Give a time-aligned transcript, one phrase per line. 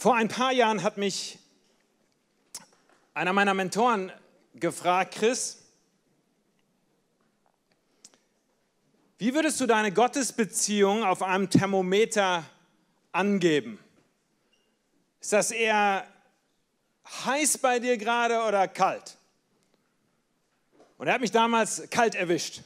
[0.00, 1.38] Vor ein paar Jahren hat mich
[3.12, 4.10] einer meiner Mentoren
[4.54, 5.58] gefragt, Chris,
[9.18, 12.44] wie würdest du deine Gottesbeziehung auf einem Thermometer
[13.12, 13.78] angeben?
[15.20, 16.06] Ist das eher
[17.26, 19.18] heiß bei dir gerade oder kalt?
[20.96, 22.62] Und er hat mich damals kalt erwischt.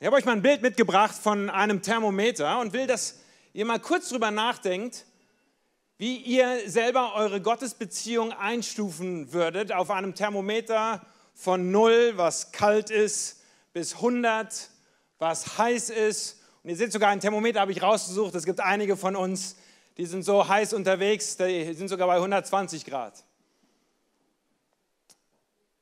[0.00, 3.16] Ich habe euch mal ein Bild mitgebracht von einem Thermometer und will, dass
[3.52, 5.04] ihr mal kurz drüber nachdenkt,
[5.98, 13.42] wie ihr selber eure Gottesbeziehung einstufen würdet auf einem Thermometer von 0, was kalt ist,
[13.72, 14.70] bis 100,
[15.18, 16.40] was heiß ist.
[16.62, 18.34] Und ihr seht sogar ein Thermometer, habe ich rausgesucht.
[18.36, 19.56] Es gibt einige von uns,
[19.96, 23.24] die sind so heiß unterwegs, die sind sogar bei 120 Grad.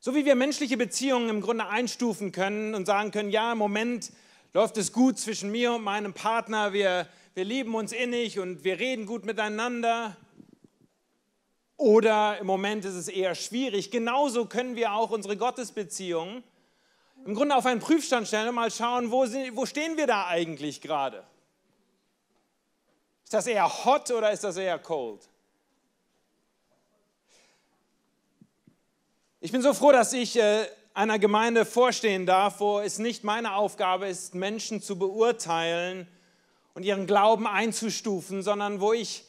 [0.01, 4.13] So wie wir menschliche Beziehungen im Grunde einstufen können und sagen können, ja, im Moment
[4.55, 7.07] läuft es gut zwischen mir und meinem Partner, wir,
[7.37, 10.17] wir lieben uns innig und wir reden gut miteinander.
[11.77, 13.91] Oder im Moment ist es eher schwierig.
[13.91, 16.43] Genauso können wir auch unsere Gottesbeziehungen
[17.27, 20.27] im Grunde auf einen Prüfstand stellen und mal schauen, wo, sind, wo stehen wir da
[20.29, 21.25] eigentlich gerade?
[23.25, 25.29] Ist das eher hot oder ist das eher cold?
[29.41, 33.57] Ich bin so froh, dass ich äh, einer Gemeinde vorstehen darf, wo es nicht meine
[33.57, 36.09] Aufgabe ist, Menschen zu beurteilen
[36.77, 39.25] und ihren Glauben einzustufen, sondern wo ich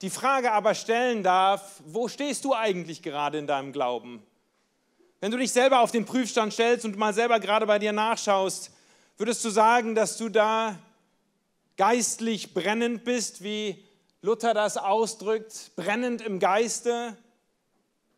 [0.00, 4.22] die Frage aber stellen darf, wo stehst du eigentlich gerade in deinem Glauben?
[5.20, 8.70] Wenn du dich selber auf den Prüfstand stellst und mal selber gerade bei dir nachschaust,
[9.18, 10.78] würdest du sagen, dass du da
[11.76, 13.84] geistlich brennend bist, wie
[14.22, 17.18] Luther das ausdrückt, brennend im Geiste,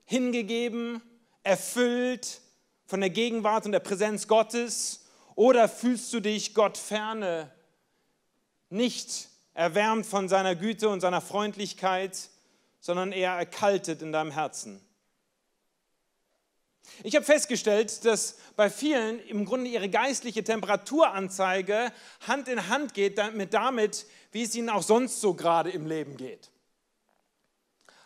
[0.05, 1.03] hingegeben,
[1.43, 2.41] erfüllt
[2.87, 5.07] von der Gegenwart und der Präsenz Gottes?
[5.35, 7.51] Oder fühlst du dich Gott ferne,
[8.71, 12.31] nicht erwärmt von seiner Güte und seiner Freundlichkeit,
[12.81, 14.81] sondern eher erkaltet in deinem Herzen?
[17.03, 21.93] Ich habe festgestellt, dass bei vielen im Grunde ihre geistliche Temperaturanzeige
[22.27, 26.17] Hand in Hand geht mit damit, wie es ihnen auch sonst so gerade im Leben
[26.17, 26.51] geht.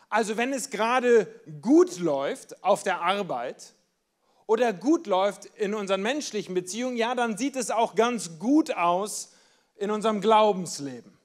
[0.09, 1.27] Also wenn es gerade
[1.61, 3.75] gut läuft auf der Arbeit
[4.47, 9.35] oder gut läuft in unseren menschlichen Beziehungen, ja, dann sieht es auch ganz gut aus
[9.79, 11.17] in unserem Glaubensleben.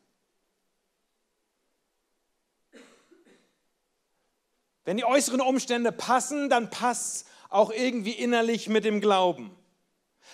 [4.86, 9.56] Wenn die äußeren Umstände passen, dann passt auch irgendwie innerlich mit dem Glauben.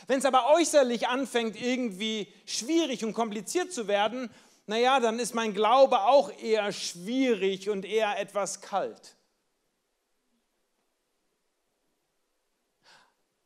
[0.07, 4.29] Wenn es aber äußerlich anfängt, irgendwie schwierig und kompliziert zu werden,
[4.65, 9.15] naja, dann ist mein Glaube auch eher schwierig und eher etwas kalt.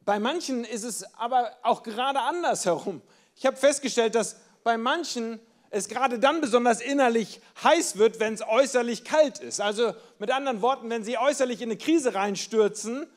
[0.01, 3.01] Bei manchen ist es aber auch gerade andersherum.
[3.35, 8.47] Ich habe festgestellt, dass bei manchen es gerade dann besonders innerlich heiß wird, wenn es
[8.47, 9.59] äußerlich kalt ist.
[9.59, 13.07] Also mit anderen Worten, wenn sie äußerlich in eine Krise reinstürzen,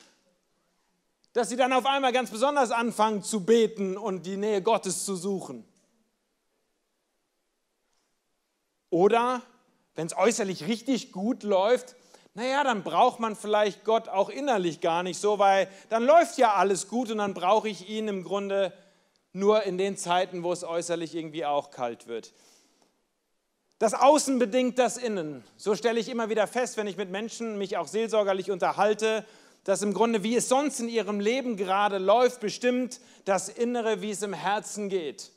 [1.33, 5.15] dass sie dann auf einmal ganz besonders anfangen zu beten und die Nähe Gottes zu
[5.15, 5.63] suchen.
[8.89, 9.43] Oder
[9.93, 11.95] wenn es äußerlich richtig gut läuft,
[12.33, 16.53] naja, dann braucht man vielleicht Gott auch innerlich gar nicht so, weil dann läuft ja
[16.53, 18.73] alles gut und dann brauche ich ihn im Grunde
[19.37, 22.33] nur in den Zeiten, wo es äußerlich irgendwie auch kalt wird.
[23.79, 25.43] Das Außen bedingt das Innen.
[25.55, 29.25] So stelle ich immer wieder fest, wenn ich mit Menschen mich auch seelsorgerlich unterhalte
[29.67, 34.11] dass im Grunde, wie es sonst in ihrem Leben gerade läuft, bestimmt das Innere, wie
[34.11, 35.33] es im Herzen geht.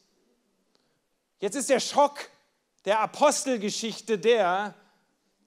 [1.40, 2.30] Jetzt ist der Schock
[2.84, 4.76] der Apostelgeschichte der,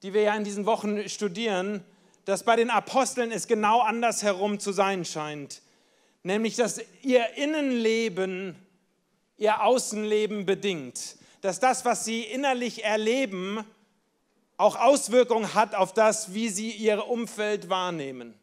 [0.01, 1.81] die wir ja in diesen Wochen studieren,
[2.25, 5.61] dass bei den Aposteln es genau andersherum zu sein scheint.
[6.23, 8.55] Nämlich, dass ihr Innenleben
[9.37, 11.17] ihr Außenleben bedingt.
[11.41, 13.63] Dass das, was sie innerlich erleben,
[14.57, 18.33] auch Auswirkungen hat auf das, wie sie ihr Umfeld wahrnehmen.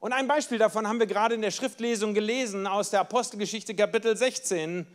[0.00, 4.16] Und ein Beispiel davon haben wir gerade in der Schriftlesung gelesen aus der Apostelgeschichte Kapitel
[4.16, 4.86] 16,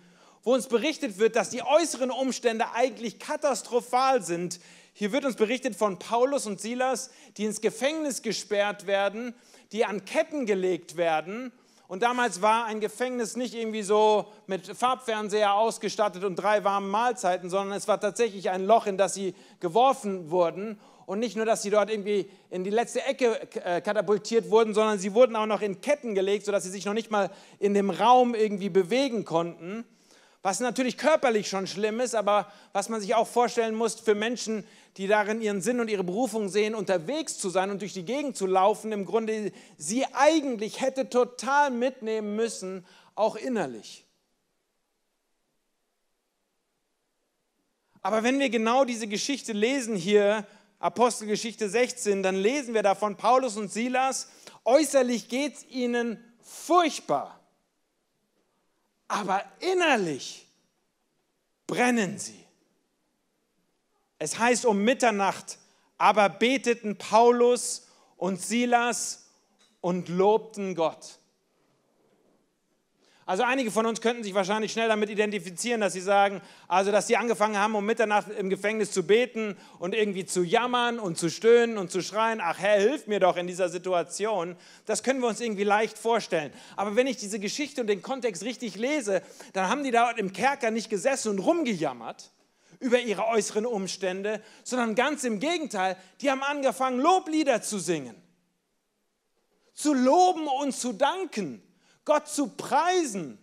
[0.43, 4.59] wo uns berichtet wird, dass die äußeren Umstände eigentlich katastrophal sind.
[4.93, 9.35] Hier wird uns berichtet von Paulus und Silas, die ins Gefängnis gesperrt werden,
[9.71, 11.51] die an Ketten gelegt werden.
[11.87, 17.49] Und damals war ein Gefängnis nicht irgendwie so mit Farbfernseher ausgestattet und drei warmen Mahlzeiten,
[17.49, 20.79] sondern es war tatsächlich ein Loch, in das sie geworfen wurden.
[21.05, 24.99] Und nicht nur, dass sie dort irgendwie in die letzte Ecke äh, katapultiert wurden, sondern
[24.99, 27.29] sie wurden auch noch in Ketten gelegt, sodass sie sich noch nicht mal
[27.59, 29.85] in dem Raum irgendwie bewegen konnten.
[30.47, 34.65] Was natürlich körperlich schon schlimm ist, aber was man sich auch vorstellen muss für Menschen,
[34.95, 38.37] die darin ihren Sinn und ihre Berufung sehen, unterwegs zu sein und durch die Gegend
[38.37, 44.05] zu laufen, im Grunde sie eigentlich hätte total mitnehmen müssen, auch innerlich.
[48.01, 50.47] Aber wenn wir genau diese Geschichte lesen hier,
[50.79, 54.29] Apostelgeschichte 16, dann lesen wir davon, Paulus und Silas,
[54.63, 57.37] äußerlich geht es ihnen furchtbar,
[59.07, 60.47] aber innerlich
[61.65, 62.45] brennen sie.
[64.19, 65.59] Es heißt um Mitternacht,
[65.97, 69.27] aber beteten Paulus und Silas
[69.81, 71.19] und lobten Gott.
[73.27, 77.07] Also einige von uns könnten sich wahrscheinlich schnell damit identifizieren, dass sie sagen, also dass
[77.07, 81.29] sie angefangen haben, um Mitternacht im Gefängnis zu beten und irgendwie zu jammern und zu
[81.29, 84.55] stöhnen und zu schreien, ach Herr, hilf mir doch in dieser Situation.
[84.85, 86.53] Das können wir uns irgendwie leicht vorstellen.
[86.77, 89.21] Aber wenn ich diese Geschichte und den Kontext richtig lese,
[89.51, 92.31] dann haben die da im Kerker nicht gesessen und rumgejammert
[92.79, 98.15] über ihre äußeren Umstände, sondern ganz im Gegenteil, die haben angefangen, Loblieder zu singen,
[99.73, 101.61] zu loben und zu danken
[102.07, 103.37] Gott zu preisen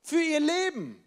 [0.00, 1.04] für ihr Leben.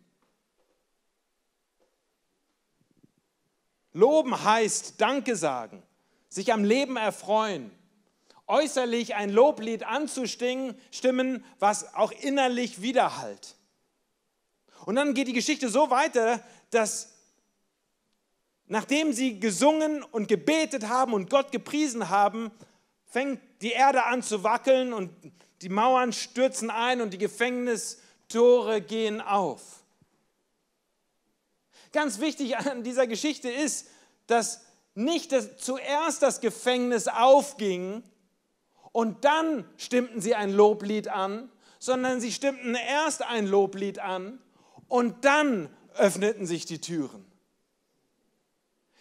[3.91, 5.81] Loben heißt Danke sagen,
[6.29, 7.71] sich am Leben erfreuen,
[8.45, 13.55] äußerlich ein Loblied anzustimmen, was auch innerlich widerhallt.
[14.85, 16.39] Und dann geht die Geschichte so weiter,
[16.69, 17.15] dass
[18.67, 22.51] nachdem sie gesungen und gebetet haben und Gott gepriesen haben,
[23.05, 25.09] fängt die Erde an zu wackeln und
[25.61, 29.83] die Mauern stürzen ein und die Gefängnistore gehen auf.
[31.91, 33.87] Ganz wichtig an dieser Geschichte ist,
[34.27, 34.61] dass
[34.95, 38.03] nicht das, zuerst das Gefängnis aufging
[38.91, 41.49] und dann stimmten sie ein Loblied an,
[41.79, 44.39] sondern sie stimmten erst ein Loblied an
[44.87, 47.25] und dann öffneten sich die Türen.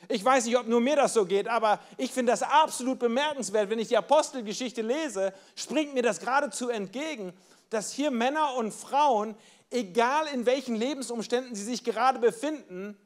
[0.08, 3.70] Ich weiß nicht, ob nur mir das so geht, aber ich finde das absolut bemerkenswert.
[3.70, 7.32] Wenn ich die Apostelgeschichte lese, springt mir das geradezu entgegen,
[7.69, 9.37] dass hier Männer und Frauen,
[9.70, 12.97] egal in welchen Lebensumständen sie sich gerade befinden,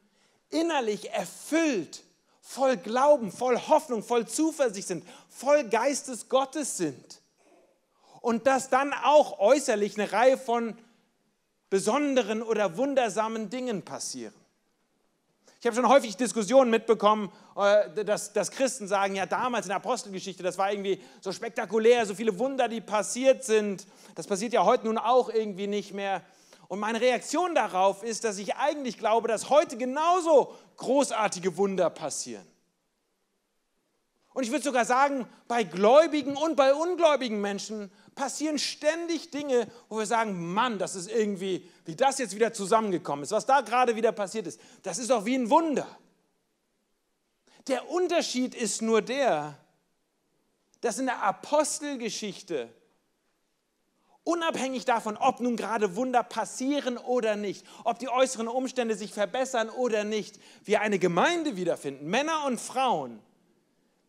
[0.50, 2.02] innerlich erfüllt,
[2.40, 7.20] voll Glauben, voll Hoffnung, voll Zuversicht sind, voll Geistes Gottes sind.
[8.20, 10.78] Und dass dann auch äußerlich eine Reihe von
[11.68, 14.34] besonderen oder wundersamen Dingen passieren.
[15.64, 19.78] Ich habe schon häufig Diskussionen mitbekommen, äh, dass, dass Christen sagen, ja damals in der
[19.78, 23.86] Apostelgeschichte, das war irgendwie so spektakulär, so viele Wunder, die passiert sind.
[24.14, 26.20] Das passiert ja heute nun auch irgendwie nicht mehr.
[26.68, 32.44] Und meine Reaktion darauf ist, dass ich eigentlich glaube, dass heute genauso großartige Wunder passieren.
[34.34, 39.98] Und ich würde sogar sagen, bei gläubigen und bei ungläubigen Menschen passieren ständig Dinge, wo
[39.98, 43.94] wir sagen, Mann, das ist irgendwie, wie das jetzt wieder zusammengekommen ist, was da gerade
[43.94, 45.86] wieder passiert ist, das ist doch wie ein Wunder.
[47.68, 49.56] Der Unterschied ist nur der,
[50.80, 52.68] dass in der Apostelgeschichte,
[54.24, 59.70] unabhängig davon, ob nun gerade Wunder passieren oder nicht, ob die äußeren Umstände sich verbessern
[59.70, 63.22] oder nicht, wir eine Gemeinde wiederfinden, Männer und Frauen,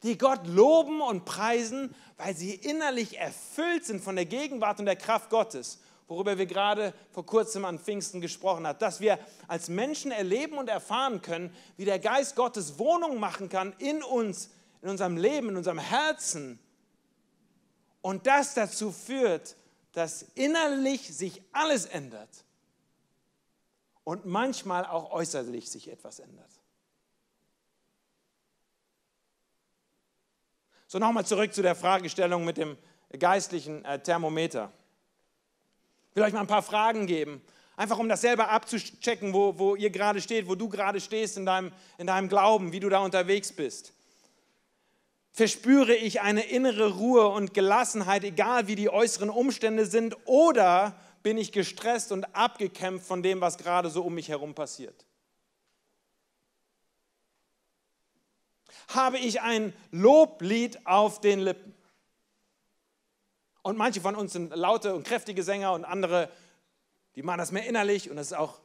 [0.06, 4.96] die Gott loben und preisen, weil sie innerlich erfüllt sind von der Gegenwart und der
[4.96, 10.12] Kraft Gottes, worüber wir gerade vor kurzem an Pfingsten gesprochen haben, dass wir als Menschen
[10.12, 15.18] erleben und erfahren können, wie der Geist Gottes Wohnung machen kann in uns, in unserem
[15.18, 16.60] Leben, in unserem Herzen.
[18.02, 19.56] Und das dazu führt,
[19.94, 22.46] dass innerlich sich alles ändert
[24.04, 26.52] und manchmal auch äußerlich sich etwas ändert.
[30.88, 32.78] So nochmal zurück zu der Fragestellung mit dem
[33.18, 34.72] geistlichen äh, Thermometer.
[36.10, 37.42] Ich will euch mal ein paar Fragen geben,
[37.76, 41.46] einfach um das selber abzuchecken, wo, wo ihr gerade steht, wo du gerade stehst in
[41.46, 43.94] deinem, in deinem Glauben, wie du da unterwegs bist.
[45.34, 51.38] Verspüre ich eine innere Ruhe und Gelassenheit, egal wie die äußeren Umstände sind, oder bin
[51.38, 55.06] ich gestresst und abgekämpft von dem, was gerade so um mich herum passiert?
[58.90, 61.74] Habe ich ein Loblied auf den Lippen.
[63.62, 66.30] Und manche von uns sind laute und kräftige Sänger und andere,
[67.16, 68.60] die machen das mehr innerlich und das ist auch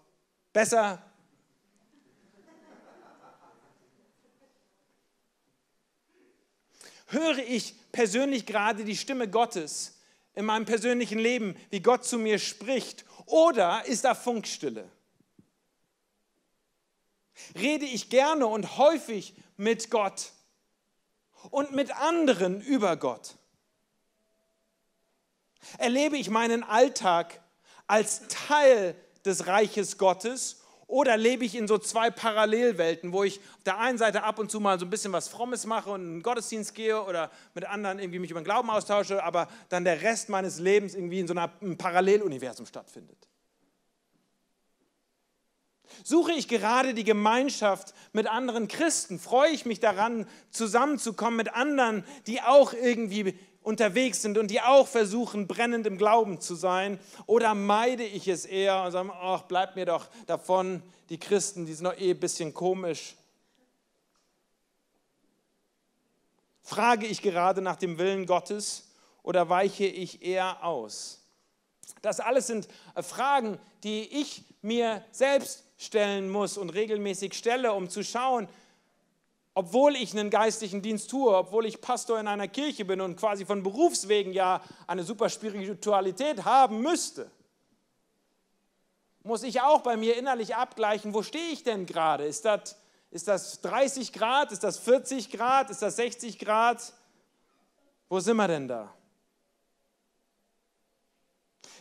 [0.52, 1.02] besser.
[7.06, 9.98] Höre ich persönlich gerade die Stimme Gottes
[10.34, 13.04] in meinem persönlichen Leben, wie Gott zu mir spricht?
[13.26, 14.88] Oder ist da Funkstille?
[17.58, 20.32] Rede ich gerne und häufig mit Gott
[21.50, 23.36] und mit anderen über Gott?
[25.78, 27.40] Erlebe ich meinen Alltag
[27.86, 28.94] als Teil
[29.24, 33.96] des Reiches Gottes oder lebe ich in so zwei Parallelwelten, wo ich auf der einen
[33.96, 36.74] Seite ab und zu mal so ein bisschen was Frommes mache und in den Gottesdienst
[36.74, 40.58] gehe oder mit anderen irgendwie mich über den Glauben austausche, aber dann der Rest meines
[40.58, 43.28] Lebens irgendwie in so einem Paralleluniversum stattfindet?
[46.04, 49.18] Suche ich gerade die Gemeinschaft mit anderen Christen?
[49.18, 54.88] Freue ich mich daran, zusammenzukommen mit anderen, die auch irgendwie unterwegs sind und die auch
[54.88, 56.98] versuchen, brennend im Glauben zu sein?
[57.26, 61.74] Oder meide ich es eher und sage, ach, bleib mir doch davon, die Christen, die
[61.74, 63.16] sind doch eh ein bisschen komisch.
[66.62, 68.92] Frage ich gerade nach dem Willen Gottes
[69.22, 71.20] oder weiche ich eher aus?
[72.02, 77.88] Das alles sind äh, Fragen, die ich mir selbst stellen muss und regelmäßig stelle, um
[77.88, 78.48] zu schauen,
[79.54, 83.46] obwohl ich einen geistlichen Dienst tue, obwohl ich Pastor in einer Kirche bin und quasi
[83.46, 87.30] von Berufswegen ja eine super Spiritualität haben müsste,
[89.22, 92.26] muss ich auch bei mir innerlich abgleichen, wo stehe ich denn gerade?
[92.26, 92.76] Ist das,
[93.10, 94.52] ist das 30 Grad?
[94.52, 95.70] Ist das 40 Grad?
[95.70, 96.92] Ist das 60 Grad?
[98.08, 98.94] Wo sind wir denn da?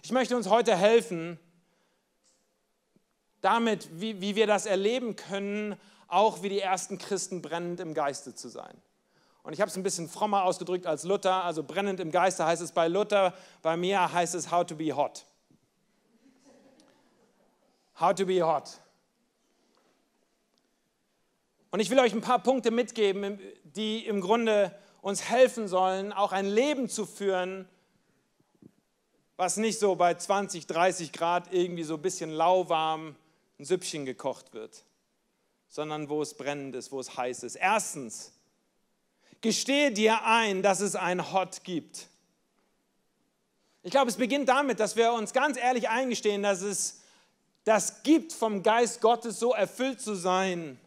[0.03, 1.37] Ich möchte uns heute helfen,
[3.41, 5.75] damit, wie, wie wir das erleben können,
[6.07, 8.75] auch wie die ersten Christen brennend im Geiste zu sein.
[9.43, 11.43] Und ich habe es ein bisschen frommer ausgedrückt als Luther.
[11.43, 14.95] Also brennend im Geiste heißt es bei Luther, bei mir heißt es how to be
[14.95, 15.25] hot.
[17.99, 18.79] How to be hot.
[21.71, 26.31] Und ich will euch ein paar Punkte mitgeben, die im Grunde uns helfen sollen, auch
[26.31, 27.67] ein Leben zu führen,
[29.37, 33.15] was nicht so bei 20, 30 Grad irgendwie so ein bisschen lauwarm
[33.59, 34.83] ein Süppchen gekocht wird,
[35.67, 37.55] sondern wo es brennend ist, wo es heiß ist.
[37.55, 38.31] Erstens,
[39.41, 42.07] gestehe dir ein, dass es ein Hot gibt.
[43.83, 47.01] Ich glaube, es beginnt damit, dass wir uns ganz ehrlich eingestehen, dass es
[47.65, 50.79] das gibt, vom Geist Gottes so erfüllt zu sein.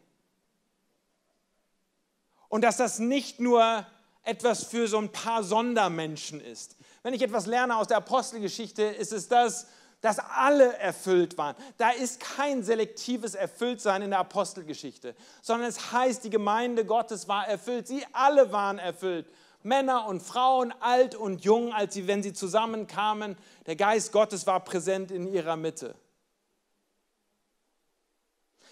[2.49, 3.87] Und dass das nicht nur
[4.25, 6.76] etwas für so ein paar Sondermenschen ist.
[7.02, 9.67] Wenn ich etwas lerne aus der Apostelgeschichte, ist es das,
[10.03, 11.57] dass alle erfüllt waren.
[11.79, 17.49] Da ist kein selektives Erfülltsein in der Apostelgeschichte, sondern es heißt, die Gemeinde Gottes war
[17.49, 17.87] erfüllt.
[17.87, 19.27] Sie alle waren erfüllt.
[19.63, 24.61] Männer und Frauen, alt und jung, als sie, wenn sie zusammenkamen, der Geist Gottes war
[24.65, 25.95] präsent in ihrer Mitte.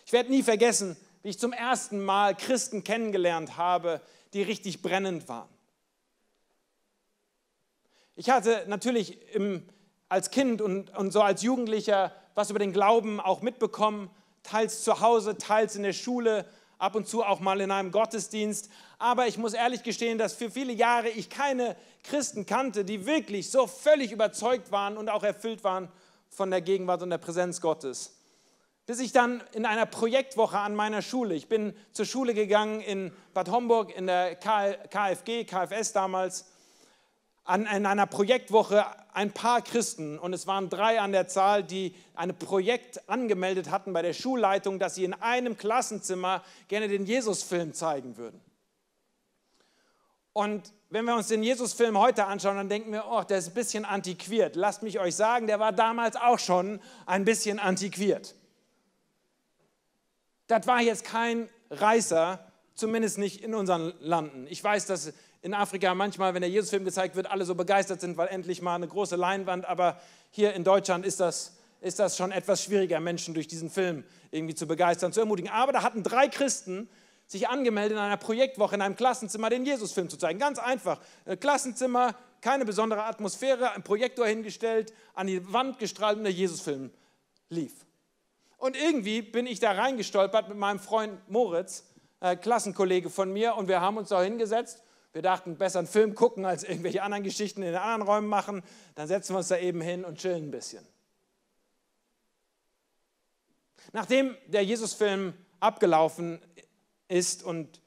[0.04, 4.00] Ich werde nie vergessen, wie ich zum ersten Mal Christen kennengelernt habe,
[4.32, 5.48] die richtig brennend waren.
[8.16, 9.64] Ich hatte natürlich im,
[10.10, 14.10] als Kind und, und so als Jugendlicher was über den Glauben auch mitbekommen,
[14.42, 16.46] teils zu Hause, teils in der Schule,
[16.78, 18.70] ab und zu auch mal in einem Gottesdienst.
[18.98, 23.50] Aber ich muss ehrlich gestehen, dass für viele Jahre ich keine Christen kannte, die wirklich
[23.50, 25.88] so völlig überzeugt waren und auch erfüllt waren
[26.30, 28.16] von der Gegenwart und der Präsenz Gottes.
[28.86, 33.12] Bis ich dann in einer Projektwoche an meiner Schule, ich bin zur Schule gegangen in
[33.34, 36.46] Bad Homburg in der KfG, KFS damals,
[37.50, 41.94] an, in einer Projektwoche ein paar Christen, und es waren drei an der Zahl, die
[42.14, 47.74] ein Projekt angemeldet hatten bei der Schulleitung, dass sie in einem Klassenzimmer gerne den Jesusfilm
[47.74, 48.40] zeigen würden.
[50.32, 53.54] Und wenn wir uns den Jesusfilm heute anschauen, dann denken wir, oh, der ist ein
[53.54, 54.54] bisschen antiquiert.
[54.54, 58.36] Lasst mich euch sagen, der war damals auch schon ein bisschen antiquiert.
[60.46, 64.46] Das war jetzt kein Reißer, zumindest nicht in unseren Landen.
[64.48, 68.16] Ich weiß, dass in Afrika manchmal, wenn der Jesusfilm gezeigt wird, alle so begeistert sind,
[68.16, 72.30] weil endlich mal eine große Leinwand, aber hier in Deutschland ist das, ist das schon
[72.30, 75.50] etwas schwieriger, Menschen durch diesen Film irgendwie zu begeistern, zu ermutigen.
[75.50, 76.88] Aber da hatten drei Christen
[77.26, 80.38] sich angemeldet, in einer Projektwoche in einem Klassenzimmer den Jesusfilm zu zeigen.
[80.38, 81.00] Ganz einfach.
[81.38, 86.90] Klassenzimmer, keine besondere Atmosphäre, ein Projektor hingestellt, an die Wand gestrahlt und der Jesusfilm
[87.48, 87.72] lief.
[88.58, 91.84] Und irgendwie bin ich da reingestolpert mit meinem Freund Moritz,
[92.20, 94.82] äh, Klassenkollege von mir, und wir haben uns da hingesetzt
[95.12, 98.62] wir dachten, besser einen Film gucken, als irgendwelche anderen Geschichten in den anderen Räumen machen.
[98.94, 100.86] Dann setzen wir uns da eben hin und chillen ein bisschen.
[103.92, 106.40] Nachdem der Jesus-Film abgelaufen
[107.08, 107.80] ist und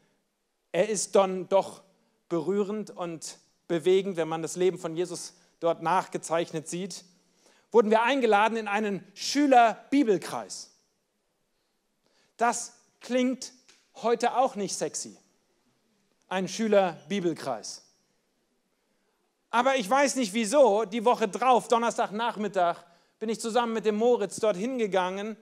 [0.73, 1.81] er ist dann doch
[2.27, 3.37] berührend und
[3.67, 7.05] bewegend, wenn man das Leben von Jesus dort nachgezeichnet sieht,
[7.71, 10.71] wurden wir eingeladen in einen Schüler-Bibelkreis.
[12.35, 13.53] Das klingt
[13.95, 15.17] heute auch nicht sexy
[16.33, 17.83] ein Schüler-Bibelkreis.
[19.51, 22.83] Aber ich weiß nicht wieso, die Woche drauf, Donnerstagnachmittag,
[23.19, 25.37] bin ich zusammen mit dem Moritz dorthin gegangen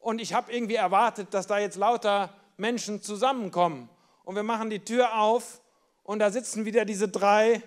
[0.00, 3.90] und ich habe irgendwie erwartet, dass da jetzt lauter Menschen zusammenkommen.
[4.24, 5.60] Und wir machen die Tür auf
[6.02, 7.62] und da sitzen wieder diese drei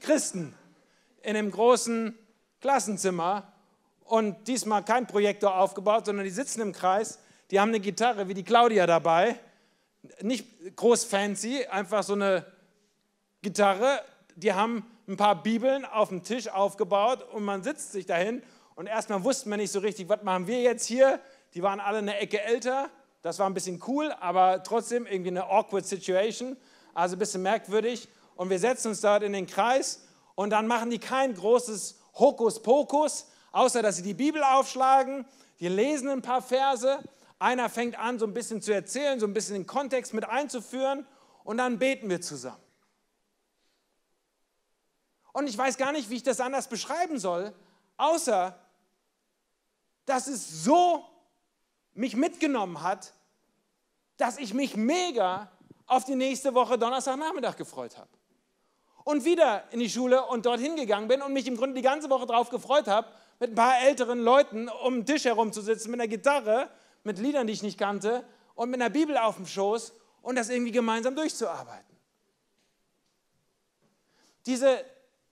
[0.00, 0.54] Christen
[1.22, 2.18] in dem großen
[2.60, 3.50] Klassenzimmer
[4.04, 7.18] und diesmal kein Projektor aufgebaut, sondern die sitzen im Kreis,
[7.50, 9.40] die haben eine Gitarre wie die Claudia dabei
[10.20, 12.44] nicht groß fancy, einfach so eine
[13.42, 14.00] Gitarre.
[14.36, 18.42] Die haben ein paar Bibeln auf dem Tisch aufgebaut und man sitzt sich dahin
[18.74, 21.20] und erstmal wussten wir nicht so richtig, was machen wir jetzt hier?
[21.54, 22.90] die waren alle eine Ecke älter.
[23.22, 26.56] Das war ein bisschen cool, aber trotzdem irgendwie eine awkward Situation,
[26.92, 28.08] also ein bisschen merkwürdig.
[28.36, 33.28] Und wir setzen uns dort in den Kreis und dann machen die kein großes Hokuspokus,
[33.52, 35.24] außer dass sie die Bibel aufschlagen.
[35.58, 36.98] Wir lesen ein paar Verse.
[37.44, 41.06] Einer fängt an, so ein bisschen zu erzählen, so ein bisschen den Kontext mit einzuführen
[41.44, 42.62] und dann beten wir zusammen.
[45.34, 47.52] Und ich weiß gar nicht, wie ich das anders beschreiben soll,
[47.98, 48.58] außer
[50.06, 51.04] dass es so
[51.92, 53.12] mich mitgenommen hat,
[54.16, 55.52] dass ich mich mega
[55.86, 58.08] auf die nächste Woche Donnerstagnachmittag gefreut habe.
[59.04, 62.08] Und wieder in die Schule und dorthin gegangen bin und mich im Grunde die ganze
[62.08, 63.06] Woche darauf gefreut habe,
[63.38, 66.70] mit ein paar älteren Leuten um den Tisch herumzusitzen, mit einer Gitarre,
[67.04, 69.92] mit Liedern, die ich nicht kannte und mit einer Bibel auf dem Schoß
[70.22, 71.94] und das irgendwie gemeinsam durchzuarbeiten.
[74.46, 74.84] Diese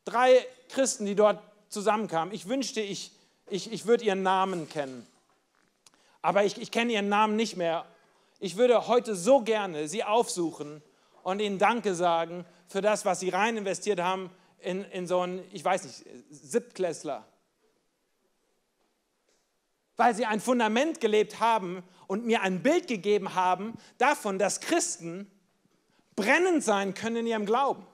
[0.04, 3.12] drei Christen, die dort zusammenkamen, ich wünschte, ich,
[3.48, 5.06] ich, ich würde ihren Namen kennen.
[6.20, 7.84] Aber ich, ich kenne ihren Namen nicht mehr.
[8.38, 10.82] Ich würde heute so gerne sie aufsuchen
[11.22, 15.44] und ihnen Danke sagen für das, was sie rein investiert haben in, in so einen,
[15.52, 17.26] ich weiß nicht, Siebtklässler.
[20.02, 25.30] Weil sie ein Fundament gelebt haben und mir ein Bild gegeben haben davon, dass Christen
[26.16, 27.86] brennend sein können in ihrem Glauben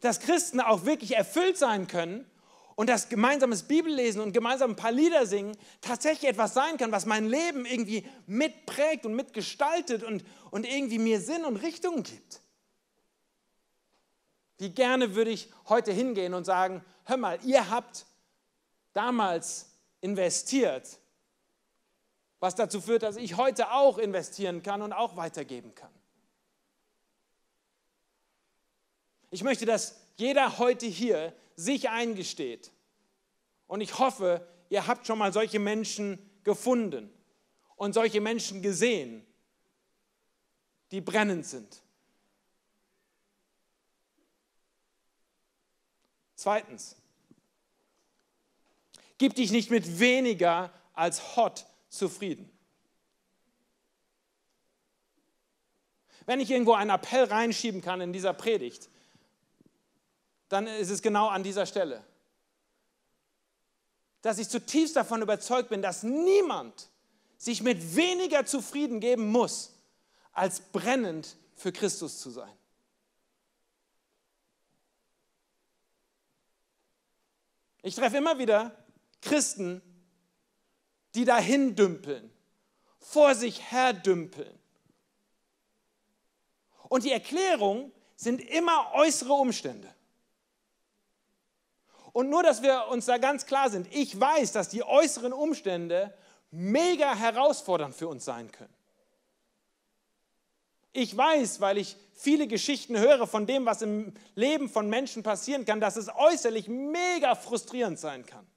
[0.00, 2.26] dass Christen auch wirklich erfüllt sein können
[2.74, 7.06] und dass gemeinsames Bibellesen und gemeinsam ein paar Lieder singen tatsächlich etwas sein kann, was
[7.06, 12.40] mein Leben irgendwie mitprägt und mitgestaltet und, und irgendwie mir Sinn und Richtung gibt.
[14.58, 18.06] Wie gerne würde ich heute hingehen und sagen, hör mal, ihr habt
[18.92, 20.99] damals investiert,
[22.40, 25.92] was dazu führt, dass ich heute auch investieren kann und auch weitergeben kann.
[29.30, 32.72] Ich möchte, dass jeder heute hier sich eingesteht.
[33.66, 37.12] Und ich hoffe, ihr habt schon mal solche Menschen gefunden
[37.76, 39.24] und solche Menschen gesehen,
[40.90, 41.82] die brennend sind.
[46.34, 46.96] Zweitens,
[49.18, 52.48] gib dich nicht mit weniger als hot zufrieden.
[56.26, 58.88] Wenn ich irgendwo einen Appell reinschieben kann in dieser Predigt,
[60.48, 62.04] dann ist es genau an dieser Stelle.
[64.22, 66.88] Dass ich zutiefst davon überzeugt bin, dass niemand
[67.36, 69.72] sich mit weniger zufrieden geben muss,
[70.32, 72.52] als brennend für Christus zu sein.
[77.82, 78.76] Ich treffe immer wieder
[79.22, 79.80] Christen,
[81.14, 82.30] die dahin dümpeln,
[82.98, 84.58] vor sich her dümpeln.
[86.88, 89.88] Und die Erklärung sind immer äußere Umstände.
[92.12, 96.12] Und nur, dass wir uns da ganz klar sind, ich weiß, dass die äußeren Umstände
[96.50, 98.74] mega herausfordernd für uns sein können.
[100.92, 105.64] Ich weiß, weil ich viele Geschichten höre von dem, was im Leben von Menschen passieren
[105.64, 108.49] kann, dass es äußerlich mega frustrierend sein kann.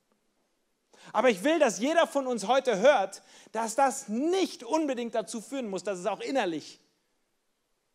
[1.12, 5.70] Aber ich will, dass jeder von uns heute hört, dass das nicht unbedingt dazu führen
[5.70, 6.80] muss, dass es auch innerlich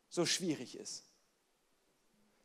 [0.09, 1.09] so schwierig ist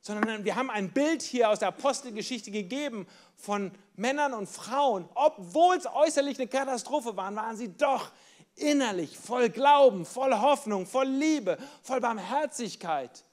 [0.06, 5.08] sondern wir haben ein Bild hier aus der Apostelgeschichte gegeben von Männern und Frauen.
[5.16, 8.12] Obwohl es äußerlich eine Katastrophe war, waren sie doch
[8.56, 13.24] innerlich voll Glauben, voll Hoffnung, voll Liebe, voll Barmherzigkeit,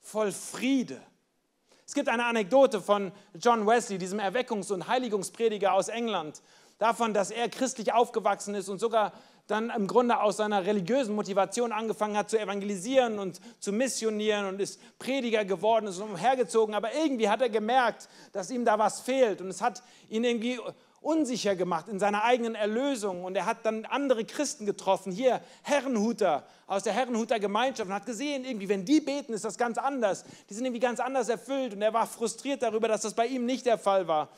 [0.00, 1.00] voll Friede.
[1.86, 6.42] Es gibt eine Anekdote von John Wesley, diesem Erweckungs- und Heiligungsprediger aus England,
[6.82, 9.12] davon, dass er christlich aufgewachsen ist und sogar
[9.46, 14.60] dann im Grunde aus seiner religiösen Motivation angefangen hat zu evangelisieren und zu missionieren und
[14.60, 16.74] ist Prediger geworden, ist umhergezogen.
[16.74, 20.58] Aber irgendwie hat er gemerkt, dass ihm da was fehlt und es hat ihn irgendwie
[21.02, 23.24] unsicher gemacht in seiner eigenen Erlösung.
[23.24, 28.06] Und er hat dann andere Christen getroffen, hier Herrenhuter aus der Herrenhuter Gemeinschaft und hat
[28.06, 30.24] gesehen, irgendwie, wenn die beten, ist das ganz anders.
[30.48, 31.74] Die sind irgendwie ganz anders erfüllt.
[31.74, 34.28] Und er war frustriert darüber, dass das bei ihm nicht der Fall war.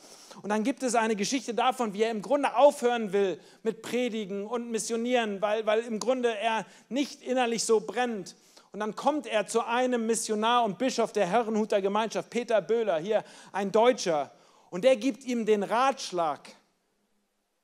[0.41, 4.45] Und dann gibt es eine Geschichte davon, wie er im Grunde aufhören will mit Predigen
[4.45, 8.35] und Missionieren, weil, weil im Grunde er nicht innerlich so brennt.
[8.75, 13.23] Und dann kommt er zu einem Missionar und Bischof der Herrenhuter Gemeinschaft, Peter Böhler, hier
[13.53, 14.31] ein Deutscher.
[14.75, 16.53] Und der gibt ihm den Ratschlag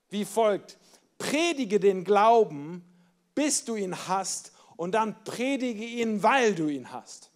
[0.08, 0.78] wie folgt.
[1.18, 2.86] Predige den Glauben,
[3.36, 7.30] bis du ihn hast, und dann predige ihn, weil du ihn hast.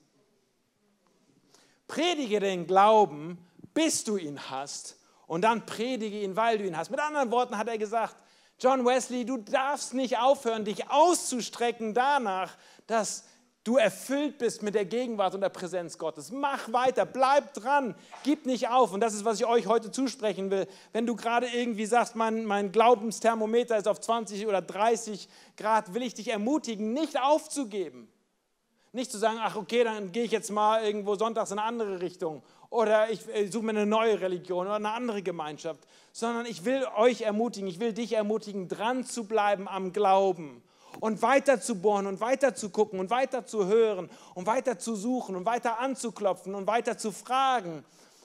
[1.90, 3.38] Predige den Glauben,
[3.74, 6.90] bis du ihn hast, und dann predige ihn, weil du ihn hast.
[6.90, 8.16] Mit anderen Worten hat er gesagt,
[8.58, 12.56] John Wesley, du darfst nicht aufhören, dich auszustrecken danach,
[12.88, 13.26] dass
[13.66, 16.32] du erfüllt bist mit der Gegenwart und der Präsenz Gottes.
[16.32, 18.94] Mach weiter, bleib dran, gib nicht auf.
[18.94, 20.68] Und das ist, was ich euch heute zusprechen will.
[20.94, 26.04] Wenn du gerade irgendwie sagst, mein, mein Glaubensthermometer ist auf 20 oder 30 Grad, will
[26.04, 28.08] ich dich ermutigen, nicht aufzugeben.
[28.94, 32.00] Nicht zu sagen, ach okay, dann gehe ich jetzt mal irgendwo sonntags in eine andere
[32.00, 36.86] Richtung oder ich suche mir eine neue Religion oder eine andere Gemeinschaft, sondern ich will
[36.96, 40.64] euch ermutigen, ich will dich ermutigen, dran zu bleiben am Glauben
[41.00, 44.96] und weiter zu bohren und weiter zu gucken und weiter zu hören und weiter zu
[44.96, 47.84] suchen und weiter anzuklopfen und weiter zu fragen,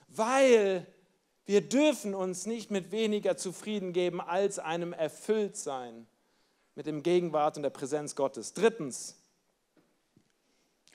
[0.09, 0.87] weil
[1.47, 6.07] wir dürfen uns nicht mit weniger zufrieden geben als einem Erfülltsein
[6.75, 8.53] mit dem Gegenwart und der Präsenz Gottes.
[8.53, 9.17] Drittens,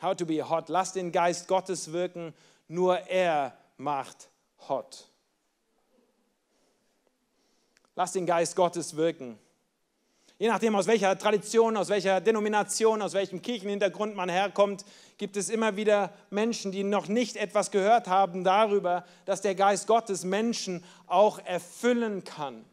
[0.01, 0.69] how to be hot.
[0.69, 2.33] Lass den Geist Gottes wirken,
[2.67, 4.29] nur er macht
[4.69, 5.09] hot.
[7.95, 9.38] Lass den Geist Gottes wirken.
[10.37, 14.83] Je nachdem, aus welcher Tradition, aus welcher Denomination, aus welchem Kirchenhintergrund man herkommt,
[15.17, 19.87] gibt es immer wieder Menschen, die noch nicht etwas gehört haben darüber, dass der Geist
[19.87, 22.65] Gottes Menschen auch erfüllen kann.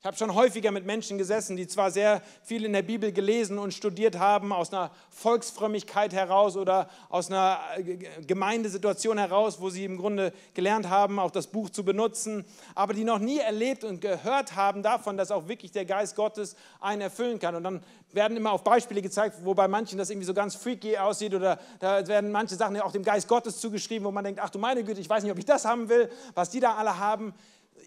[0.00, 3.58] Ich habe schon häufiger mit Menschen gesessen, die zwar sehr viel in der Bibel gelesen
[3.58, 9.84] und studiert haben, aus einer Volksfrömmigkeit heraus oder aus einer äh, Gemeindesituation heraus, wo sie
[9.84, 12.44] im Grunde gelernt haben, auch das Buch zu benutzen,
[12.76, 16.54] aber die noch nie erlebt und gehört haben davon, dass auch wirklich der Geist Gottes
[16.78, 17.56] einen erfüllen kann.
[17.56, 17.82] Und dann
[18.12, 21.58] werden immer auf Beispiele gezeigt, wo bei manchen das irgendwie so ganz freaky aussieht oder
[21.80, 24.60] da werden manche Sachen ja auch dem Geist Gottes zugeschrieben, wo man denkt, ach du
[24.60, 27.34] meine Güte, ich weiß nicht, ob ich das haben will, was die da alle haben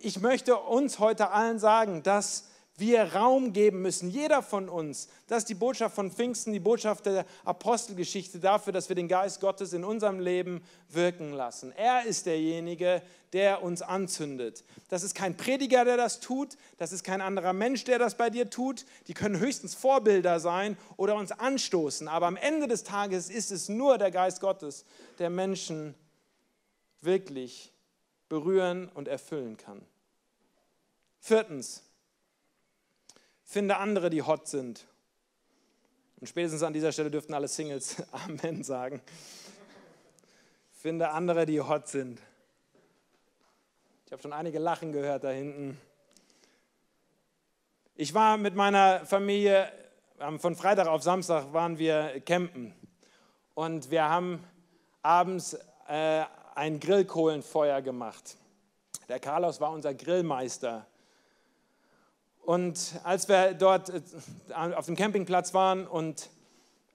[0.01, 2.45] ich möchte uns heute allen sagen, dass
[2.77, 5.07] wir Raum geben müssen, jeder von uns.
[5.27, 9.39] Das ist die Botschaft von Pfingsten, die Botschaft der Apostelgeschichte dafür, dass wir den Geist
[9.39, 11.71] Gottes in unserem Leben wirken lassen.
[11.73, 13.01] Er ist derjenige,
[13.33, 14.63] der uns anzündet.
[14.89, 18.29] Das ist kein Prediger, der das tut, das ist kein anderer Mensch, der das bei
[18.29, 18.85] dir tut.
[19.07, 23.69] Die können höchstens Vorbilder sein oder uns anstoßen, aber am Ende des Tages ist es
[23.69, 24.85] nur der Geist Gottes,
[25.19, 25.93] der Menschen
[27.01, 27.70] wirklich
[28.31, 29.85] berühren und erfüllen kann.
[31.19, 31.83] Viertens,
[33.43, 34.87] finde andere, die hot sind.
[36.21, 39.01] Und spätestens an dieser Stelle dürften alle Singles Amen sagen.
[40.71, 42.21] Finde andere, die hot sind.
[44.05, 45.77] Ich habe schon einige Lachen gehört da hinten.
[47.95, 49.69] Ich war mit meiner Familie,
[50.37, 52.73] von Freitag auf Samstag waren wir campen.
[53.55, 54.41] Und wir haben
[55.01, 55.57] abends
[55.89, 56.23] äh,
[56.55, 58.37] ein Grillkohlenfeuer gemacht.
[59.09, 60.87] Der Carlos war unser Grillmeister.
[62.43, 64.01] Und als wir dort äh,
[64.75, 66.29] auf dem Campingplatz waren und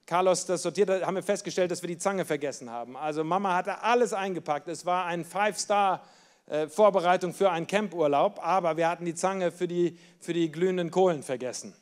[0.05, 2.95] Carlos das sortiert hat, haben wir festgestellt, dass wir die Zange vergessen haben.
[2.95, 4.67] Also Mama hatte alles eingepackt.
[4.67, 10.33] Es war ein Five-Star-Vorbereitung für einen Campurlaub, aber wir hatten die Zange für die, für
[10.33, 11.73] die glühenden Kohlen vergessen.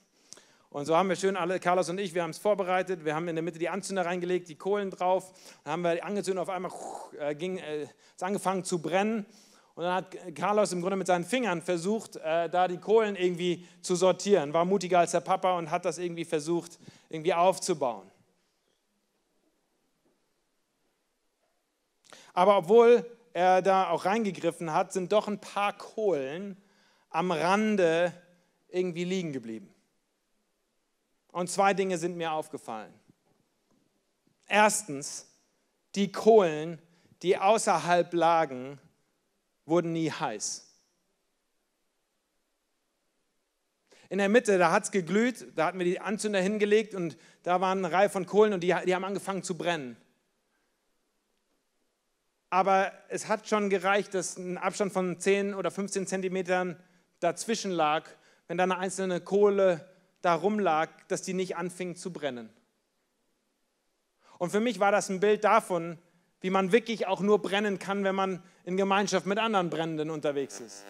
[0.75, 3.05] Und so haben wir schön alle, Carlos und ich, wir haben es vorbereitet.
[3.05, 5.31] Wir haben in der Mitte die Anzünder reingelegt, die Kohlen drauf.
[5.63, 6.69] Dann haben wir angezündet, auf einmal
[7.17, 9.25] äh, ging, äh, es angefangen zu brennen.
[9.75, 13.65] Und dann hat Carlos im Grunde mit seinen Fingern versucht, äh, da die Kohlen irgendwie
[13.79, 14.51] zu sortieren.
[14.51, 18.11] War mutiger als der Papa und hat das irgendwie versucht, irgendwie aufzubauen.
[22.33, 26.61] Aber obwohl er da auch reingegriffen hat, sind doch ein paar Kohlen
[27.11, 28.11] am Rande
[28.67, 29.74] irgendwie liegen geblieben.
[31.35, 32.93] Und zwei Dinge sind mir aufgefallen.
[34.47, 35.27] Erstens,
[35.93, 36.81] die Kohlen,
[37.23, 38.79] die außerhalb lagen,
[39.65, 40.65] wurden nie heiß.
[44.07, 47.59] In der Mitte, da hat es geglüht, da hatten wir die Anzünder hingelegt und da
[47.59, 49.97] waren eine Reihe von Kohlen und die, die haben angefangen zu brennen.
[52.49, 56.81] Aber es hat schon gereicht, dass ein Abstand von 10 oder 15 Zentimetern
[57.19, 58.09] dazwischen lag,
[58.47, 59.85] wenn da eine einzelne Kohle
[60.25, 62.49] da rumlag, dass die nicht anfing zu brennen.
[64.39, 65.99] Und für mich war das ein Bild davon,
[66.41, 70.59] wie man wirklich auch nur brennen kann, wenn man in Gemeinschaft mit anderen Brennenden unterwegs
[70.59, 70.83] ist.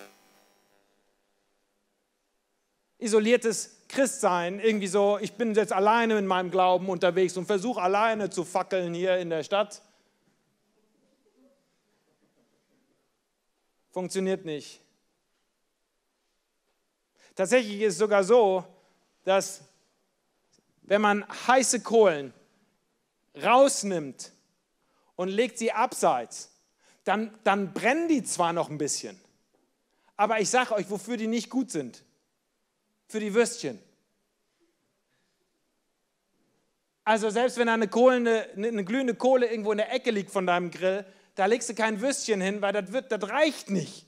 [2.98, 8.30] Isoliertes Christsein, irgendwie so, ich bin jetzt alleine in meinem Glauben unterwegs und versuche alleine
[8.30, 9.82] zu fackeln hier in der Stadt.
[13.91, 14.82] Funktioniert nicht.
[17.36, 18.65] Tatsächlich ist es sogar so,
[19.25, 19.61] dass
[20.83, 22.33] wenn man heiße Kohlen
[23.43, 24.31] rausnimmt
[25.15, 26.51] und legt sie abseits,
[27.03, 29.19] dann, dann brennen die zwar noch ein bisschen,
[30.15, 32.03] aber ich sage euch, wofür die nicht gut sind.
[33.07, 33.79] Für die Würstchen.
[37.03, 40.47] Also selbst wenn eine, Kohle, eine, eine, glühende Kohle irgendwo in der Ecke liegt von
[40.47, 44.07] deinem Grill, da legst du kein Würstchen hin, weil das, wird, das reicht nicht.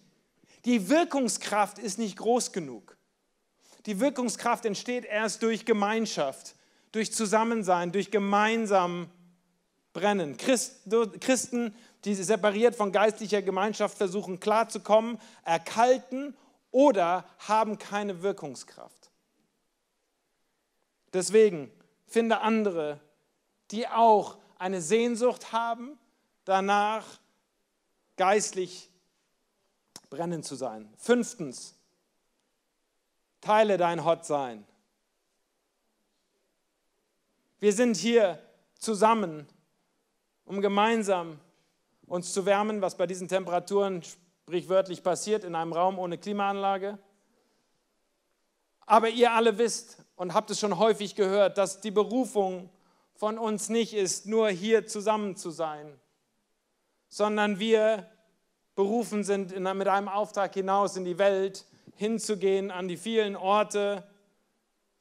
[0.65, 2.97] Die Wirkungskraft ist nicht groß genug.
[3.88, 6.56] Die Wirkungskraft entsteht erst durch Gemeinschaft,
[6.91, 9.10] durch Zusammensein, durch gemeinsam
[9.93, 10.36] brennen.
[10.38, 11.73] Christen,
[12.04, 16.36] die separiert von geistlicher Gemeinschaft versuchen klarzukommen, erkalten
[16.71, 19.10] oder haben keine Wirkungskraft.
[21.13, 21.71] Deswegen
[22.06, 23.00] finde andere,
[23.71, 25.97] die auch eine Sehnsucht haben,
[26.43, 27.06] danach
[28.17, 28.91] geistlich
[30.10, 30.93] brennen zu sein.
[30.97, 31.77] Fünftens,
[33.41, 34.65] teile dein Hotsein.
[37.60, 38.39] Wir sind hier
[38.78, 39.47] zusammen,
[40.45, 41.39] um gemeinsam
[42.06, 44.04] uns zu wärmen, was bei diesen Temperaturen
[44.43, 46.97] sprichwörtlich passiert in einem Raum ohne Klimaanlage.
[48.86, 52.69] Aber ihr alle wisst und habt es schon häufig gehört, dass die Berufung
[53.15, 56.00] von uns nicht ist, nur hier zusammen zu sein,
[57.10, 58.10] sondern wir
[58.76, 61.65] berufen sind, mit einem Auftrag hinaus in die Welt
[61.98, 64.08] hinzugehen, an die vielen Orte,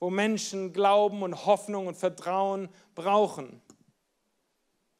[0.00, 3.60] wo Menschen Glauben und Hoffnung und Vertrauen brauchen.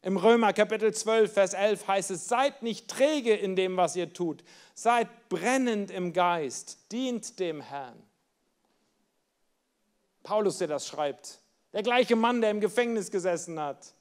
[0.02, 4.12] Im Römer Kapitel 12, Vers 11 heißt es, seid nicht träge in dem, was ihr
[4.12, 8.00] tut, seid brennend im Geist, dient dem Herrn.
[10.22, 11.40] Paulus, der das schreibt,
[11.72, 13.94] der gleiche Mann, der im Gefängnis gesessen hat.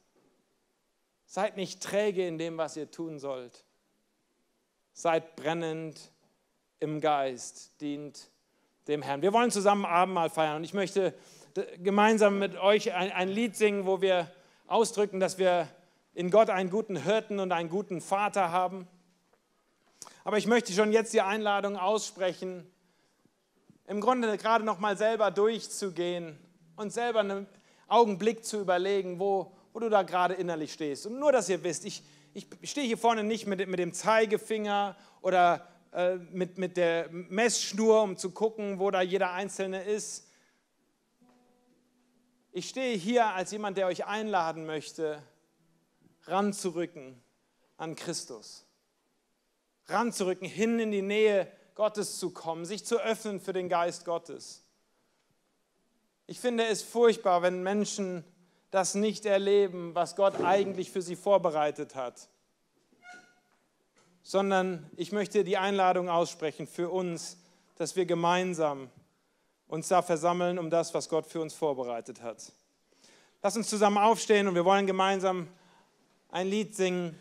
[1.26, 3.66] Seid nicht träge in dem, was ihr tun sollt.
[4.94, 6.12] Seid brennend
[6.80, 8.30] im Geist, dient
[8.88, 9.22] dem Herrn.
[9.22, 11.14] Wir wollen zusammen Abendmahl feiern und ich möchte
[11.80, 14.30] gemeinsam mit euch ein, ein Lied singen, wo wir
[14.68, 15.68] ausdrücken, dass wir
[16.14, 18.88] in Gott einen guten Hirten und einen guten Vater haben.
[20.24, 22.70] Aber ich möchte schon jetzt die Einladung aussprechen,
[23.88, 26.38] im Grunde gerade noch mal selber durchzugehen
[26.76, 27.48] und selber einen
[27.88, 31.06] Augenblick zu überlegen, wo, wo du da gerade innerlich stehst.
[31.06, 34.96] Und nur, dass ihr wisst, ich, ich stehe hier vorne nicht mit, mit dem Zeigefinger
[35.22, 40.28] oder äh, mit, mit der Messschnur, um zu gucken, wo da jeder Einzelne ist.
[42.52, 45.24] Ich stehe hier als jemand, der euch einladen möchte,
[46.24, 47.24] ranzurücken
[47.78, 48.66] an Christus.
[49.86, 54.66] Ranzurücken, hin in die Nähe Gottes zu kommen, sich zu öffnen für den Geist Gottes.
[56.28, 58.26] Ich finde es furchtbar, wenn Menschen
[58.70, 62.28] das nicht erleben, was Gott eigentlich für sie vorbereitet hat
[64.28, 67.38] sondern ich möchte die Einladung aussprechen für uns,
[67.76, 68.90] dass wir gemeinsam
[69.68, 72.52] uns da versammeln um das, was Gott für uns vorbereitet hat.
[73.44, 75.48] Lass uns zusammen aufstehen und wir wollen gemeinsam
[76.32, 77.20] ein Lied singen,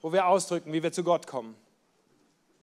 [0.00, 1.54] wo wir ausdrücken, wie wir zu Gott kommen.